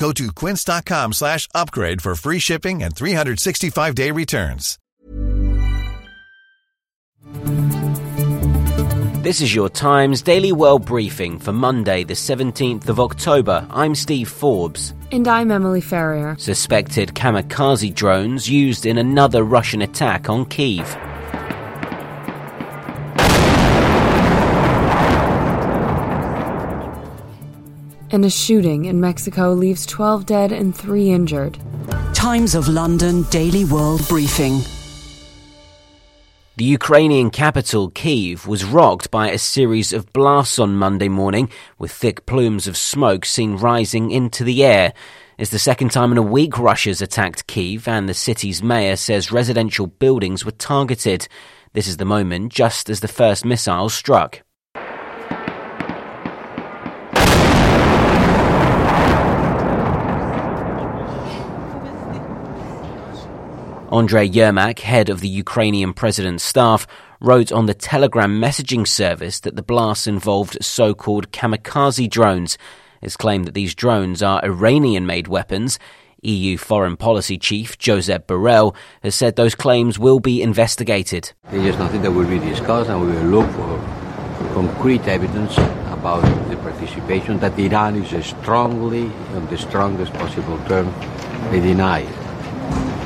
[0.00, 4.78] Go to quince.com slash upgrade for free shipping and 365-day returns.
[9.22, 13.66] This is your Times Daily World Briefing for Monday, the 17th of October.
[13.68, 14.94] I'm Steve Forbes.
[15.12, 16.34] And I'm Emily Ferrier.
[16.38, 20.96] Suspected kamikaze drones used in another Russian attack on Kiev.
[28.12, 31.58] And a shooting in Mexico leaves 12 dead and 3 injured.
[32.12, 34.62] Times of London Daily World Briefing.
[36.56, 41.92] The Ukrainian capital, Kiev, was rocked by a series of blasts on Monday morning, with
[41.92, 44.92] thick plumes of smoke seen rising into the air.
[45.38, 49.30] It's the second time in a week Russia's attacked Kiev, and the city's mayor says
[49.30, 51.28] residential buildings were targeted.
[51.74, 54.42] This is the moment just as the first missiles struck.
[63.92, 66.86] Andrei Yermak, head of the Ukrainian president's staff,
[67.20, 72.56] wrote on the Telegram messaging service that the blasts involved so called kamikaze drones.
[73.02, 75.80] It's claimed that these drones are Iranian made weapons.
[76.22, 81.32] EU Foreign Policy Chief Josep Borrell has said those claims will be investigated.
[81.50, 83.76] There is nothing that will be discussed, and we will look for,
[84.38, 85.58] for concrete evidence
[85.88, 90.94] about the participation that Iran is strongly, on the strongest possible term,
[91.50, 92.02] they deny.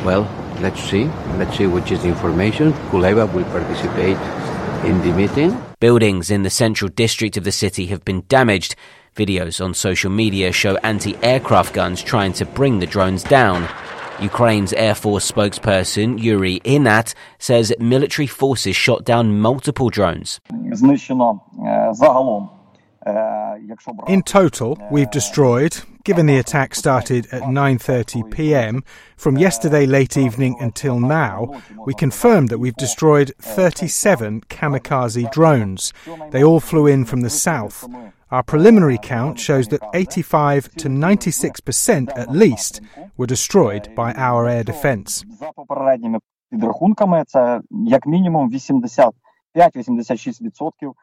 [0.04, 0.28] Well,
[0.60, 1.04] let's see.
[1.38, 2.72] Let's see which is the information.
[2.90, 4.18] Kuleba will participate
[4.84, 5.60] in the meeting.
[5.80, 8.74] Buildings in the central district of the city have been damaged.
[9.16, 13.68] Videos on social media show anti aircraft guns trying to bring the drones down.
[14.20, 20.40] Ukraine's Air Force spokesperson Yuri Ihnat says military forces shot down multiple drones.
[24.06, 28.84] In total, we've destroyed, given the attack started at 9:30 p.m.
[29.16, 35.92] from yesterday late evening until now, we confirmed that we've destroyed 37 kamikaze drones.
[36.30, 37.88] They all flew in from the south.
[38.30, 42.80] Our preliminary count shows that 85 to 96% at least
[43.16, 45.24] were destroyed by our air defense.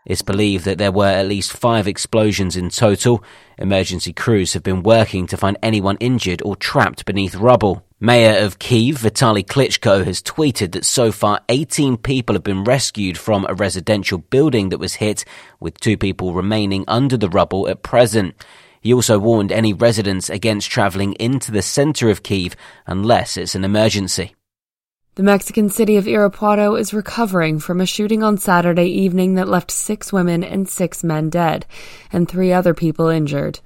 [0.05, 3.23] It's believed that there were at least five explosions in total.
[3.57, 7.85] Emergency crews have been working to find anyone injured or trapped beneath rubble.
[7.99, 13.17] Mayor of Kiev, Vitaly Klitschko, has tweeted that so far 18 people have been rescued
[13.17, 15.23] from a residential building that was hit,
[15.59, 18.35] with two people remaining under the rubble at present.
[18.81, 22.55] He also warned any residents against travelling into the centre of Kiev
[22.87, 24.35] unless it's an emergency.
[25.15, 29.69] The Mexican city of Irapuato is recovering from a shooting on Saturday evening that left
[29.69, 31.65] six women and six men dead,
[32.13, 33.59] and three other people injured.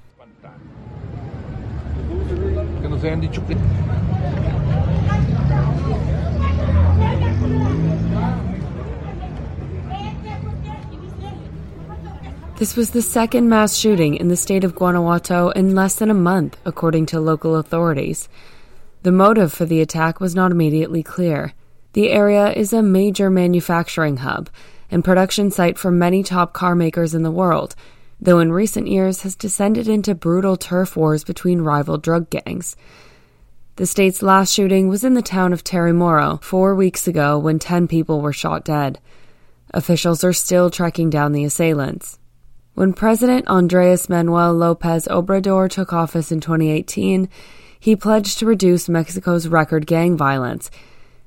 [12.58, 16.16] This was the second mass shooting in the state of Guanajuato in less than a
[16.16, 18.30] month, according to local authorities.
[19.06, 21.54] The motive for the attack was not immediately clear.
[21.94, 24.50] The area is a major manufacturing hub
[24.90, 27.76] and production site for many top car makers in the world,
[28.20, 32.76] though in recent years has descended into brutal turf wars between rival drug gangs.
[33.76, 37.88] The state's last shooting was in the town of Tarimoro four weeks ago when 10
[37.88, 39.00] people were shot dead.
[39.72, 42.18] Officials are still tracking down the assailants.
[42.74, 47.30] When President Andres Manuel Lopez Obrador took office in 2018,
[47.86, 50.72] he pledged to reduce Mexico's record gang violence.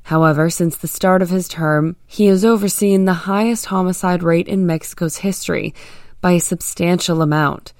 [0.02, 4.66] However, since the start of his term, he has overseen the highest homicide rate in
[4.66, 5.72] Mexico's history
[6.20, 7.72] by a substantial amount.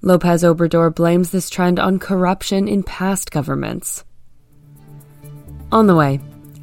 [0.00, 4.02] Lopez Obrador blames this trend on corruption in past governments.
[5.70, 6.18] On the way,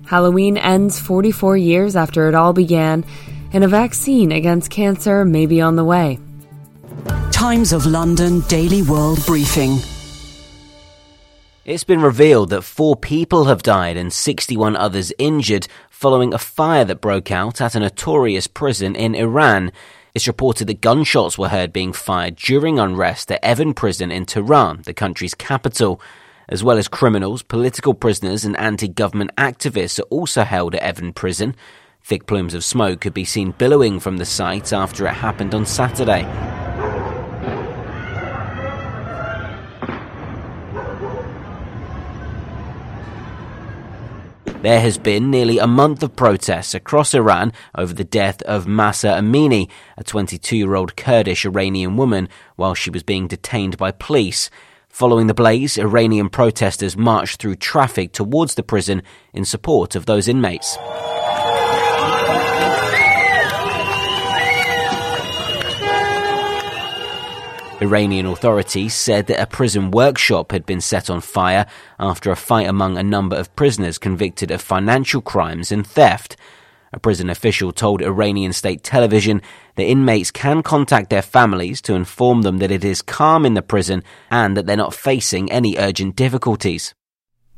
[0.08, 3.06] Halloween ends 44 years after it all began,
[3.52, 6.18] and a vaccine against cancer may be on the way.
[7.30, 9.78] Times of London Daily World Briefing.
[11.66, 16.84] It's been revealed that four people have died and 61 others injured following a fire
[16.84, 19.72] that broke out at a notorious prison in Iran.
[20.14, 24.82] It's reported that gunshots were heard being fired during unrest at Evin prison in Tehran,
[24.82, 26.02] the country's capital.
[26.50, 31.56] As well as criminals, political prisoners and anti-government activists are also held at Evin prison.
[32.04, 35.66] Thick plumes of smoke could be seen billowing from the site after it happened on
[35.66, 36.24] Saturday.
[44.64, 49.10] There has been nearly a month of protests across Iran over the death of Mahsa
[49.10, 54.50] Amini, a 22 year old Kurdish Iranian woman, while she was being detained by police.
[54.88, 60.30] Following the blaze, Iranian protesters marched through traffic towards the prison in support of those
[60.30, 60.78] inmates.
[67.84, 71.66] Iranian authorities said that a prison workshop had been set on fire
[72.00, 76.38] after a fight among a number of prisoners convicted of financial crimes and theft.
[76.94, 79.42] A prison official told Iranian state television
[79.76, 83.62] that inmates can contact their families to inform them that it is calm in the
[83.62, 84.02] prison
[84.32, 86.94] and that they're not facing any urgent difficulties.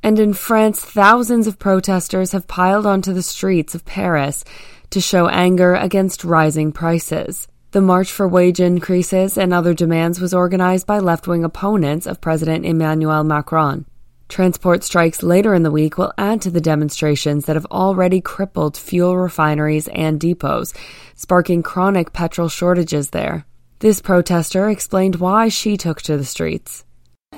[0.01, 4.43] And in France, thousands of protesters have piled onto the streets of Paris
[4.89, 7.47] to show anger against rising prices.
[7.75, 12.21] The March for Wage Increases and Other Demands was organized by left wing opponents of
[12.21, 13.85] President Emmanuel Macron.
[14.29, 18.77] Transport strikes later in the week will add to the demonstrations that have already crippled
[18.77, 20.73] fuel refineries and depots,
[21.15, 23.45] sparking chronic petrol shortages there.
[23.79, 26.85] This protester explained why she took to the streets.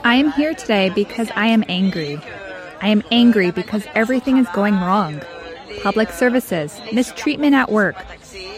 [0.04, 2.22] I am here today because I am angry.
[2.80, 5.20] I am angry because everything is going wrong.
[5.82, 7.96] Public services, mistreatment at work,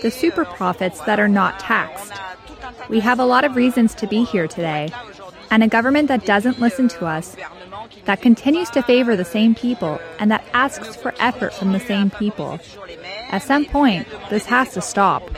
[0.02, 2.14] the super profits that are not taxed.
[2.90, 4.90] We have a lot of reasons to be here today,
[5.52, 7.36] and a government that doesn't listen to us,
[8.06, 12.10] that continues to favor the same people, and that asks for effort from the same
[12.10, 12.60] people.
[13.30, 15.30] At some point, this has to stop.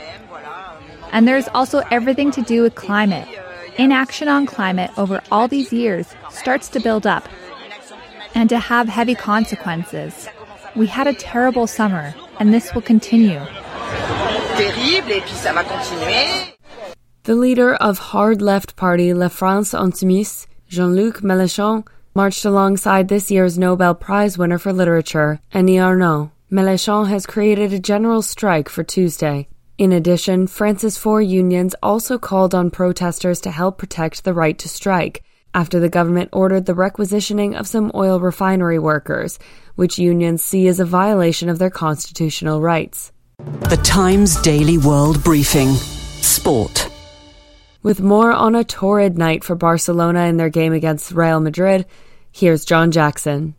[1.12, 3.28] And there's also everything to do with climate.
[3.76, 7.28] Inaction on climate over all these years starts to build up
[8.34, 10.28] and to have heavy consequences.
[10.74, 13.40] We had a terrible summer, and this will continue
[14.56, 16.54] terrible et puis ça va continuer.
[17.24, 23.58] The leader of hard left party La France Insoumise, Jean-Luc Mélenchon, marched alongside this year's
[23.58, 26.30] Nobel Prize winner for literature, Annie Ernaux.
[26.50, 29.48] Mélenchon has created a general strike for Tuesday.
[29.78, 34.68] In addition, France's four unions also called on protesters to help protect the right to
[34.68, 35.22] strike
[35.54, 39.38] after the government ordered the requisitioning of some oil refinery workers,
[39.74, 43.12] which unions see as a violation of their constitutional rights.
[43.42, 46.88] The Times Daily World Briefing Sport.
[47.82, 51.86] With more on a torrid night for Barcelona in their game against Real Madrid,
[52.30, 53.56] here's John Jackson.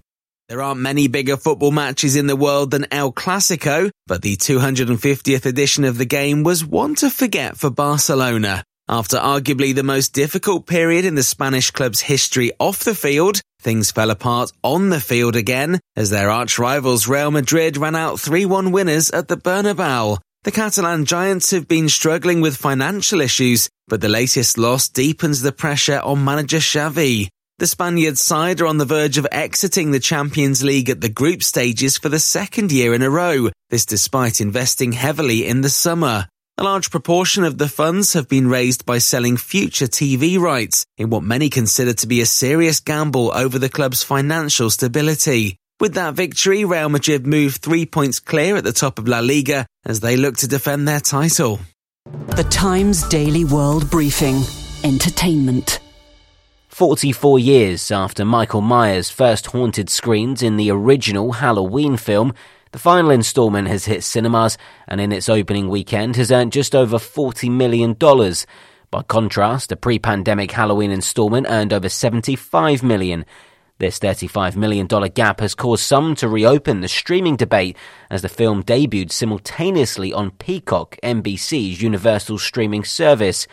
[0.47, 5.45] There aren't many bigger football matches in the world than El Clasico, but the 250th
[5.45, 8.63] edition of the game was one to forget for Barcelona.
[8.89, 13.91] After arguably the most difficult period in the Spanish club's history off the field, things
[13.91, 18.73] fell apart on the field again as their arch rivals Real Madrid ran out 3-1
[18.73, 20.17] winners at the Bernabeu.
[20.43, 25.53] The Catalan Giants have been struggling with financial issues, but the latest loss deepens the
[25.53, 27.29] pressure on manager Xavi.
[27.59, 31.43] The Spaniards side are on the verge of exiting the Champions League at the group
[31.43, 36.27] stages for the second year in a row, this despite investing heavily in the summer.
[36.59, 41.09] A large proportion of the funds have been raised by selling future TV rights in
[41.09, 45.57] what many consider to be a serious gamble over the club's financial stability.
[45.79, 49.65] With that victory, Real Madrid moved three points clear at the top of La Liga
[49.83, 51.59] as they look to defend their title.
[52.27, 54.43] The Times Daily World Briefing
[54.83, 55.79] Entertainment.
[56.67, 62.31] 44 years after Michael Myers first haunted screens in the original Halloween film,
[62.73, 66.97] the final installment has hit cinemas and in its opening weekend has earned just over
[66.97, 67.93] $40 million.
[67.93, 73.25] By contrast, the pre-pandemic Halloween installment earned over 75 million.
[73.77, 77.77] This $35 million gap has caused some to reopen the streaming debate
[78.09, 83.45] as the film debuted simultaneously on Peacock, NBC's universal streaming service.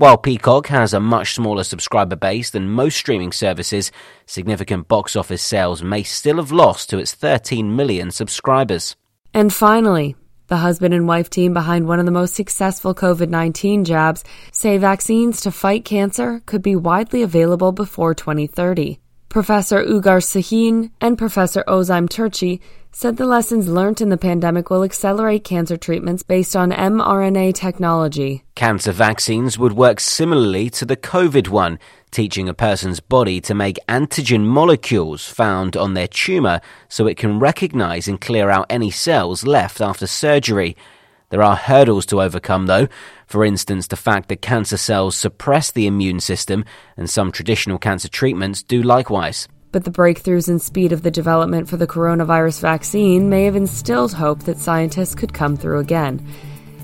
[0.00, 3.92] While Peacock has a much smaller subscriber base than most streaming services,
[4.24, 8.96] significant box office sales may still have lost to its 13 million subscribers.
[9.34, 10.16] And finally,
[10.46, 14.78] the husband and wife team behind one of the most successful COVID 19 jabs say
[14.78, 18.98] vaccines to fight cancer could be widely available before 2030.
[19.28, 22.60] Professor Ugur Sahin and Professor Özlem Türeci
[22.92, 28.44] said the lessons learned in the pandemic will accelerate cancer treatments based on mRNA technology.
[28.54, 31.78] Cancer vaccines would work similarly to the COVID one,
[32.10, 37.38] teaching a person's body to make antigen molecules found on their tumour so it can
[37.38, 40.76] recognize and clear out any cells left after surgery.
[41.30, 42.88] There are hurdles to overcome, though.
[43.26, 46.64] For instance, the fact that cancer cells suppress the immune system,
[46.96, 49.46] and some traditional cancer treatments do likewise.
[49.72, 54.12] But the breakthroughs and speed of the development for the coronavirus vaccine may have instilled
[54.12, 56.26] hope that scientists could come through again.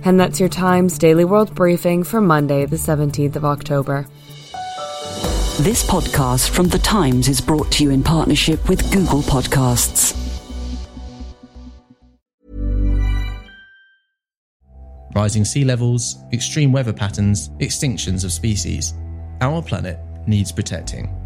[0.05, 4.07] And that's your Times Daily World Briefing for Monday, the 17th of October.
[5.61, 10.14] This podcast from The Times is brought to you in partnership with Google Podcasts.
[15.16, 18.93] Rising sea levels, extreme weather patterns, extinctions of species.
[19.40, 21.25] Our planet needs protecting.